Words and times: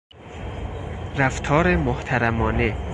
رفتار 1.17 1.75
محترمانه 1.75 2.73